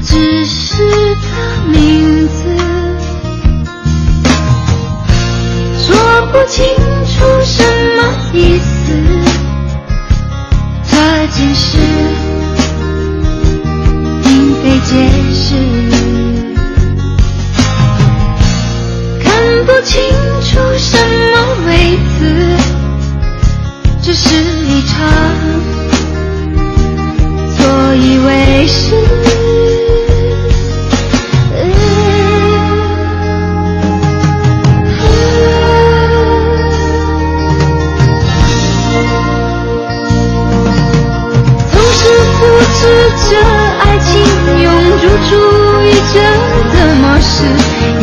[0.09, 0.83] 只是
[1.17, 1.27] 他
[1.69, 2.45] 名字
[5.77, 5.97] 说
[6.33, 6.65] 不清
[7.05, 7.15] 楚
[7.45, 7.65] 什
[7.97, 7.99] 么
[8.33, 8.93] 意思，
[10.89, 11.79] 这件事
[14.23, 14.91] 并非解
[15.35, 15.45] 释。
[19.23, 19.27] 看
[19.67, 20.26] 不清。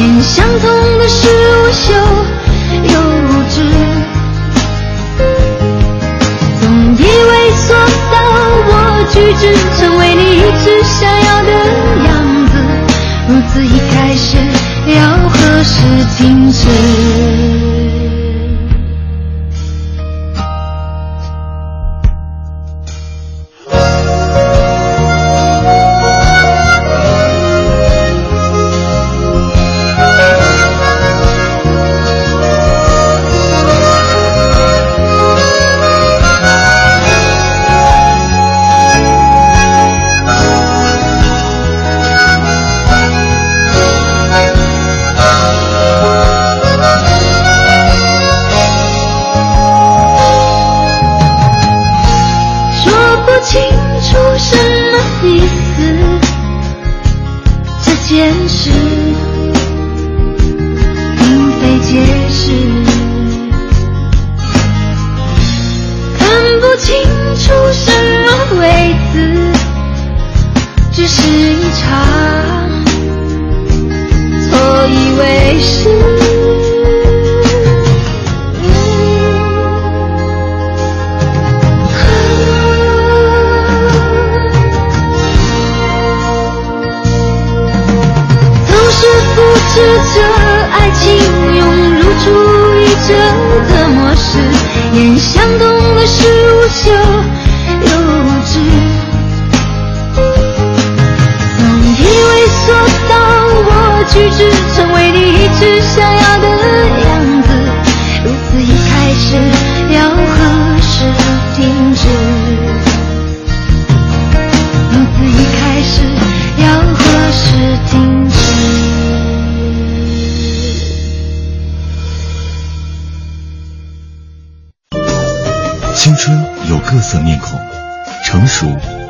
[0.04, 1.94] 面相同的事无休，
[2.94, 3.56] 又无知，
[6.60, 6.64] 总
[6.98, 7.70] 以为做
[8.12, 8.16] 到
[8.68, 8.72] 我
[9.14, 9.42] 举止
[9.78, 11.52] 成为你一直想要的
[12.04, 12.12] 样
[12.48, 12.54] 子，
[13.30, 14.36] 如此一开始
[14.94, 15.74] 要何时
[16.18, 17.73] 停止？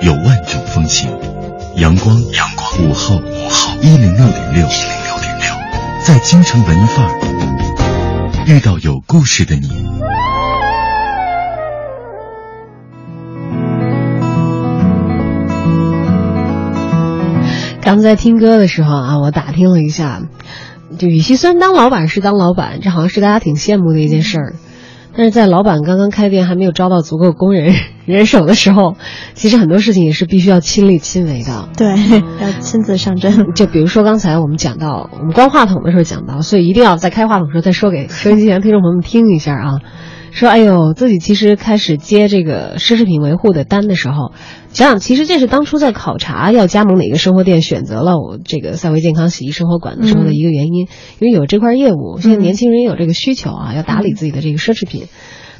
[0.01, 1.09] 有万种风情。
[1.75, 5.45] 阳光，阳光，午后，午后，一零六点六，一零六点六，
[6.05, 7.11] 在京城文艺范儿
[8.45, 9.69] 遇到有故事的你。
[17.81, 20.21] 刚才听歌的时候啊，我打听了一下，
[20.99, 24.53] 就与其虽然当老板是当老板，这好像是大家挺羡慕的一件事儿。
[25.15, 28.95] 但是在老板刚刚开店还没有招到足够工人人手的时候，
[29.35, 31.69] 其实很多事情也是必须要亲力亲为的。
[31.77, 31.87] 对，
[32.41, 33.53] 要亲自上阵。
[33.53, 39.79] 就比如说刚才我们讲到，我们关话筒的时候讲到，所以一定要在开话筒的时候再说给收音机前听众朋友们听一下啊。
[40.33, 44.33] 说，哎呦，自己其实开始接这个奢侈品维护的单的时候，
[44.71, 50.87] 想想其实这是当初在考察要加盟哪个生活店，选择了我这个赛维健康洗衣生活馆的时候的一个原因，
[51.19, 55.05] 因为有这块业务，现在年轻人也有这个需求啊，要打理自己的这个奢侈品。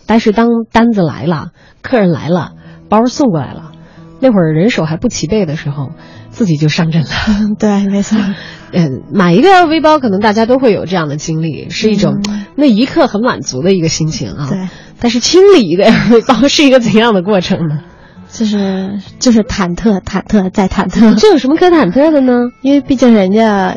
[0.08, 1.52] 但是当单子来了，
[1.82, 2.54] 客人来了，
[2.90, 3.63] 包送过来了，
[4.24, 5.90] 那会儿人手还不齐备的时候，
[6.30, 7.10] 自己就上阵了。
[7.60, 8.18] 对，没错。
[8.72, 12.22] 嗯，买一个 LV 包，可能大家都会有这样的经历，是一种
[12.56, 14.48] 那一刻很满足的一个心情啊。
[14.50, 14.70] 对。
[15.02, 17.82] 但是清理一个 LV 包是一个怎样的过程呢？
[18.32, 21.14] 就是就是忐忑，忐忑再忐忑。
[21.20, 22.40] 这有什么可忐忑的呢？
[22.62, 23.76] 因为毕竟人家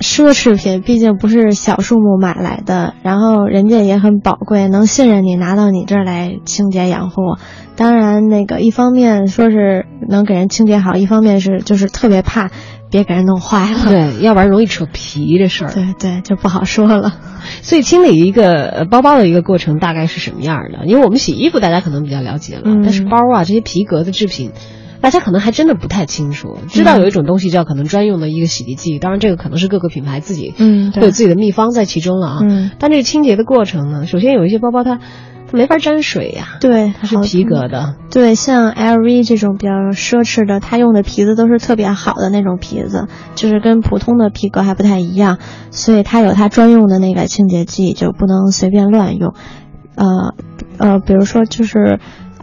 [0.00, 7.36] 奢侈品，毕竟不是小数目买来的，然后人家也很宝贵，能信任你拿到你这儿来清洁养护。
[7.76, 12.50] 当然，那个一方面说是能给人清洁好，一方面是就是特别怕。
[12.90, 15.70] 别给人弄坏了，对，要不然容易扯皮这事儿。
[15.70, 17.12] 对对，就不好说了。
[17.60, 20.86] 所以清理一个包包的一个过程大概是什么样的？
[20.86, 24.52] 因为我们洗衣服大家可能比较了解了，但是包啊这些皮革的制品，
[25.00, 26.58] 大家可能还真的不太清楚。
[26.68, 32.38] 知道有一种东西叫可能专用的一个洗涤剂，当然这个可能是各个品牌自己嗯会有自己的秘方在其中了啊。
[32.42, 34.98] 嗯，但这个清洁的过程呢，首先有一些包包它。
[35.50, 37.94] 它没法沾水呀，对，它是皮革的。
[38.10, 45.38] 对，像 LV 这种比较奢侈的，它用的皮子都是特别好的那种皮子，就是跟普通的皮革还不太一样，
[45.70, 49.32] 所以它有它专用的那个清洁剂，就不能随便乱用。
[49.94, 50.34] 呃
[50.76, 51.98] 呃，比如说就是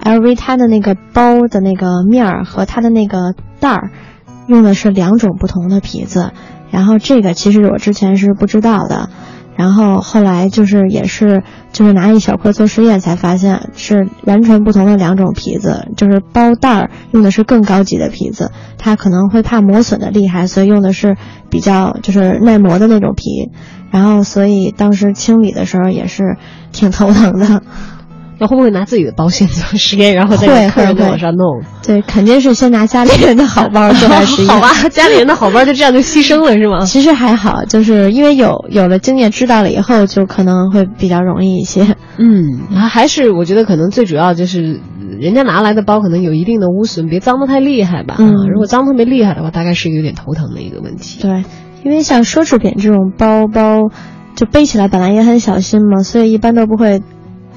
[0.05, 3.89] LV 它的那个包的那个面儿和它的那个袋儿，
[4.47, 6.31] 用的是两种不同的皮子，
[6.69, 9.09] 然后这个其实我之前是不知道的。
[9.57, 11.41] 然后后来就是也是
[11.71, 21.15] 就是拿一小块做实验才发现是完全不同的两种皮子，就是包袋儿用的是更高级的皮子，它可能会怕磨损的厉害，所以用的是
[21.49, 23.49] 比较就是耐磨的那种皮，
[23.91, 26.35] 然后所以当时清理的时候也是
[26.73, 27.63] 挺头疼的。
[28.37, 31.61] 那会不会拿自己的保险做实验，然后再客人往上弄？
[31.85, 34.49] 对，肯定是先拿家里人的好包做实验。
[34.53, 36.81] 好吧，家里人的好包就这样就牺牲了是吗？
[36.81, 41.95] 其实还好，就是因为有有了经验，知道了以后就可能会比较容易一些。
[42.17, 44.81] 嗯，还是我觉得可能最主要就是
[45.19, 48.15] 人家拿来的包可能有一定的污损，别脏的太厉害吧。
[48.19, 51.21] 嗯，如果脏特别厉害的话，大概是有点头疼的一个问题。
[51.21, 51.43] 对，
[51.83, 53.89] 因为像奢侈品这种包包，
[54.35, 57.01] 就背起来本来也很小心嘛，所以一般都不会。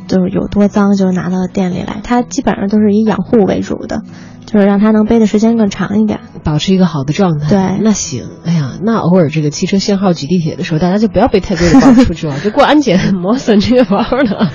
[0.08, 4.02] 就是有多脏就拿到店里来，它基本上都是以养护为主的，
[4.46, 7.48] 就是让它能背的时间更长一点，保持一个好的状态。
[7.48, 14.50] 对，那行，哎呀，那偶尔这个汽车限号挤地铁的时候，大家就不要背太多的包出去了， 就过安检磨损这个包了。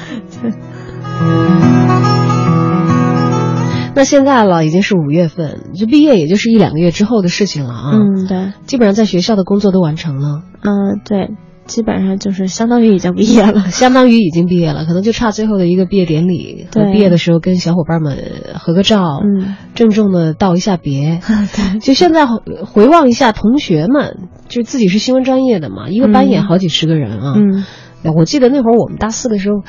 [3.95, 7.91] 那现在了，已经是五月份，就毕业也就是一两个月之后的事情了啊。
[7.93, 10.41] 嗯，对，基本上在学校的工作都完成了。
[10.63, 11.29] 嗯，对。
[11.65, 18.17] 基本上就是相当于已经毕业了， 相当于已经毕业了，可能就差最后的一个毕业典礼和毕业的时候跟小伙伴们
[18.59, 21.19] 合个照，嗯，郑重的道一下别。
[21.55, 27.33] 对，就现在回望一下同学们，就自己是新闻专业的嘛，一个班也好几十个人啊。
[27.37, 27.63] 嗯，
[28.15, 29.63] 我记得那会儿我们大四的时候，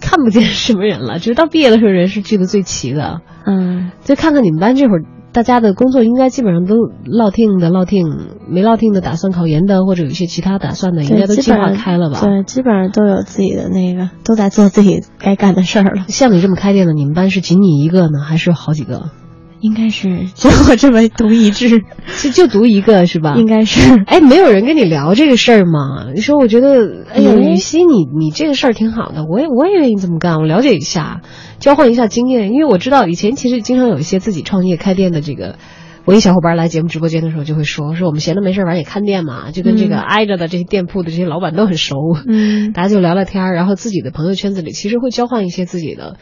[0.00, 3.20] 看不见什么人了，直到毕业的时候人是聚的最齐的。
[3.44, 5.04] 嗯，就看看你们班这会儿。
[5.32, 6.74] 大家的工作应该基本上都
[7.04, 8.06] 落听的落听，
[8.48, 12.20] 没落听的打算考研的，或者有一些其他打算的，应该都计划开了吧？
[12.20, 16.04] 对，基本上都有自己的那个，都在做自己该干的事儿了。
[16.08, 19.10] 像你这么开店的，你们班是仅你一个呢，还是好几个？
[19.60, 21.84] 应该是就我这么独一致，
[22.22, 23.34] 就就读一个是吧？
[23.36, 24.02] 应该是。
[24.06, 26.06] 哎，没有人跟你聊这个事儿吗？
[26.14, 31.20] 你说，我觉得，哎呀，雨熙，你你这个事儿挺好的，我也我也愿意这么干，我了解一下，
[31.58, 35.56] 交换一下经验，因为我知道以前其实经常有一些自己创业开店的这个。
[36.10, 41.94] 我一小伙伴来节目直播间的时候就会说说我们闲着没事儿，反正也看店嘛，就跟这个挨着的这些店铺的这些老板都很熟，
[42.26, 46.16] 嗯，大家就聊聊天儿，然后自己的朋友圈子里其实会交换一些自己的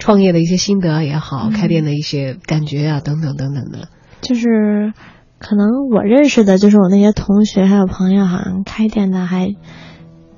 [0.00, 3.86] 创业的一些心得也好，开店的一些感觉啊等等等等的。
[4.22, 4.92] 就是
[5.38, 9.54] 可能我认识的就是我那些同学还有朋友，好像开店的还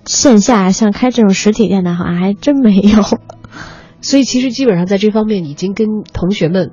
[0.04, 3.02] 线下像开这种实体店的，好像还真没有。
[4.02, 6.72] 所以其实基本上在这方面已经跟同学们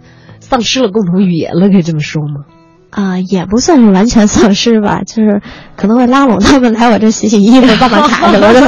[0.49, 2.45] 丧失了共同语言了，可以这么说吗？
[2.89, 5.41] 啊、也不算是完全丧失吧， 就是
[5.75, 8.61] 可能会拉拢他们来我这洗洗衣服、办办卡什么的。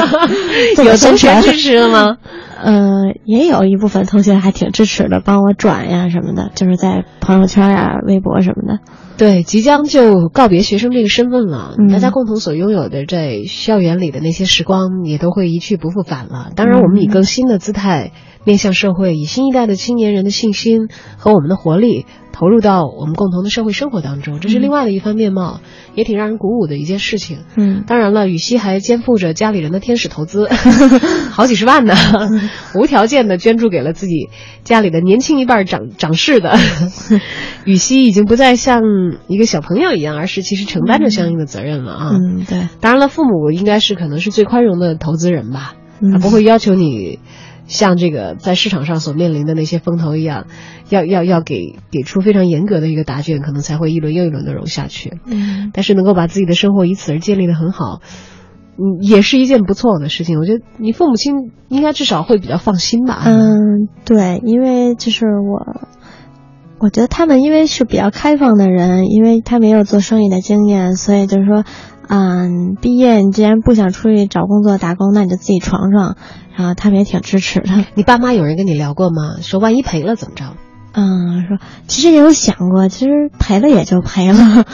[0.84, 2.18] 有同学宣传支持了吗？
[2.64, 8.80] 呃，也有一部分同学还挺支持的，帮我转呀什么的，就是在朋友圈呀、微博什么的。
[9.18, 16.52] 对，即将就告别学生这个身份了，嗯大家共同所拥有的在校园里的那些时光也都会一去不复返了。
[16.56, 18.14] 当然，我们以更新的姿态
[18.46, 20.88] 面向社会，以新一代的青年人的信心
[21.18, 22.06] 和我们的活力
[22.40, 25.60] 投入到我们共同的社会生活当中，这是另外的一番面貌，
[25.94, 27.40] 也挺让人鼓舞的一件事情。
[27.58, 30.48] 嗯，当然了，羽西还肩负着家里人的天使投资，
[31.32, 31.94] 好几十万呢，
[32.76, 34.30] 无条件的捐助给了自己
[34.64, 36.56] 家里的年轻一半长长势的。
[37.66, 38.84] 羽西已经不再像
[39.28, 42.12] 一个小朋友一样，而是其实承担着相应的责任了啊。
[42.14, 47.20] 嗯，对，当然了，父母应该是可能是最宽容的投资人吧，嗯他不会要求你
[47.70, 50.48] 像这个在市场上所面临的那些风投一样，
[50.90, 55.20] 要要要给给出非常严格的一个答卷，可能才会一轮又一轮的融下去。
[55.26, 58.02] 嗯但是能够把自己的生活以此而建立的很好，
[58.78, 60.40] 嗯，也是一件不错的事情。
[60.40, 63.22] 我觉得你父母亲应该至少会比较放心吧。
[63.26, 65.88] 嗯，对，因为就是我，
[66.80, 71.64] 我觉得他们因为是比较开放的人，因为他没有做生意的经验，所以就是说，
[72.08, 76.18] 嗯，毕业你既然不想出去找工作打工，那你就自己闯闯。
[76.60, 77.86] 然后他们也挺支持的。
[77.96, 79.38] 你爸妈有人跟你聊过吗？
[79.42, 80.58] 说万一赔了怎么着？
[80.92, 81.58] 嗯，说
[81.88, 84.66] 其实也有想过，其实赔了也就赔了，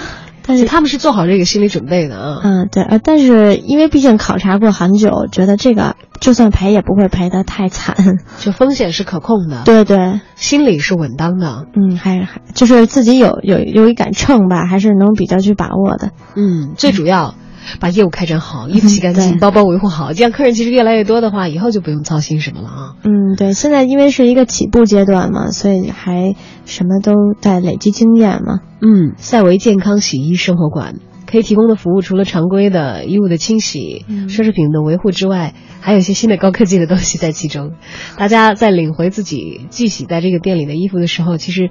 [0.41, 2.39] 但是他们是做好这个心理准备的啊。
[2.43, 8.17] 嗯，对，呃，但是因为毕竟考察过很久，觉得这个就算赔也不会赔得太惨。
[8.39, 11.67] 就风险是可控的，对对，心理是稳当的。
[11.75, 16.09] 嗯，还还就是自己有有有一杆秤吧，还是能比较去把握的。
[16.36, 17.36] 嗯，最主要。
[17.80, 22.95] 把业务开展好，衣服洗干净，对包包维护好，这样客人其实越来越多的话，以后就不用操心什么了啊。
[23.03, 26.36] 嗯，对，现在因为是一个起步阶段嘛，所以还
[26.66, 28.59] 什么都在累积经验嘛。
[28.82, 30.95] 嗯，赛维健康洗衣生活馆
[31.26, 37.72] 可以提供的服务，除了常规的衣物的清洗、嗯奢侈品的维护之外，还有一些新的高科技的东西在其中。
[38.18, 41.70] 大家在领回自己寄洗在这个店里的衣服的时候，其实。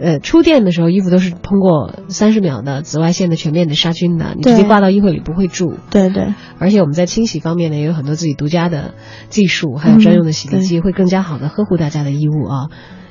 [0.00, 5.74] 呃，出店的时候衣服都是通过三十秒的紫外线的全面的杀菌的，你直接挂到衣柜里不会蛀。
[5.90, 8.94] 对对，而且我们在清洗方面呢，也有很多自己独家的
[9.28, 12.70] 技术，还有专用的洗涤剂，会更加好的呵护大家的衣物啊。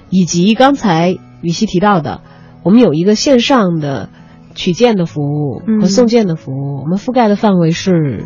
[0.09, 2.21] 以及刚才雨熙提到的，
[2.63, 4.09] 我们有一个线上的
[4.53, 8.25] 取件的服务和嗯送件的服务，我们覆盖的范围是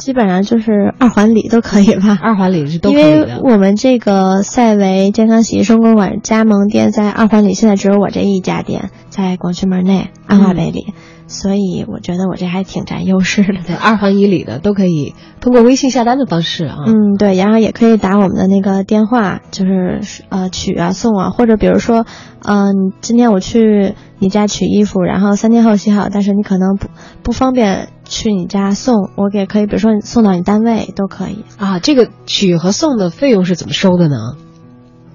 [0.00, 2.18] 基本上就是二环里都可以吧。
[2.22, 3.42] 二环里是都因可以的。
[3.42, 10.94] 为我们这个赛维健康洗衣生活馆加盟店在二环里，现在只有我这一家店，在广渠门内安华北里，
[11.30, 13.60] 所以我觉得我这还挺占优势的。
[13.64, 16.78] 对，二环以里的都可以通过微信下单的方式啊。
[16.86, 22.04] 嗯，对，然后也可以打我们的那个电话，就是呃取啊送啊，或者比如说，
[22.42, 26.88] 嗯、今天我去你家取衣服，然后三天后洗好，但是你可能不
[27.22, 31.44] 不方便去你家送，我也可以，比如说送到你单位都可以。
[31.58, 34.16] 啊，这个取和送的费用是怎么收的呢？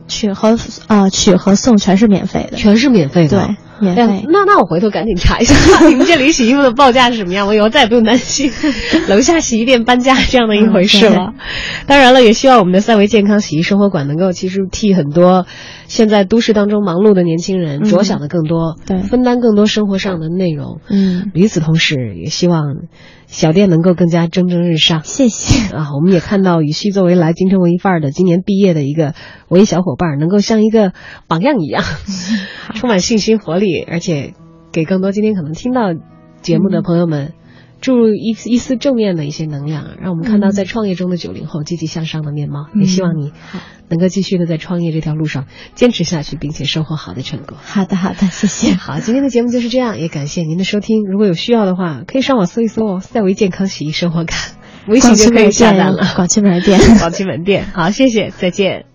[0.08, 3.38] 取和呃取和送全是免费的，全是免费的。
[3.48, 4.26] 对，免费。
[4.30, 8.52] 那那我回头赶紧查一下你们这里洗衣服的报价是什么样，我以后再也不用担心
[9.10, 11.34] 楼下洗衣店搬家这样的一回事了。
[11.88, 15.46] 当然了，也希望我们的三维健康洗衣生活馆能够其实替很多
[15.88, 20.80] 现在都市当中忙碌的年轻人嗯着想的更多，对分担更多生活上的内容。
[20.90, 22.64] 嗯，与此同时，也希望
[23.28, 25.04] 小店能够更加蒸蒸日上。
[25.04, 25.76] 谢谢。
[25.76, 29.14] 啊，我们也看到雨旭作为来京城文艺范儿的今年毕业的一个
[29.50, 30.94] 文艺小伙伴儿，能够像一个
[31.28, 31.84] 榜样一样，
[32.76, 34.34] 充满信心活力，而且
[34.72, 35.94] 给更多今天可能听到
[36.42, 37.34] 节目的朋友们。
[37.82, 42.68] 注入一一丝正面的一些能量，让我们看到在创业中的九零后积极向上的面貌。
[42.74, 43.32] 嗯也希望你
[43.90, 45.46] 能够继续的在创业这条路上
[45.76, 47.58] 坚持下去，并且收获好的成果。
[47.62, 48.74] 好的，好的，谢谢。
[48.74, 51.04] 好，今天的节目就是这样，也感谢您的收听。
[51.06, 54.38] 如果有需要的话，可以上网搜一搜“赛维健康洗衣生活感”，
[54.88, 56.14] 微信就可以下单了。
[56.16, 56.80] 广渠门店。
[57.00, 58.95] 广渠门店，好，谢谢，再见。